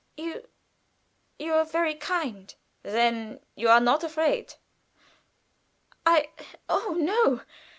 "You 0.17 0.49
you 1.37 1.53
are 1.53 1.63
very 1.63 1.93
kind." 1.93 2.55
"Then 2.81 3.39
you 3.55 3.69
are 3.69 3.79
not 3.79 4.03
afraid?" 4.03 4.55
"I 6.07 6.29
oh, 6.67 6.95
no! 6.97 7.43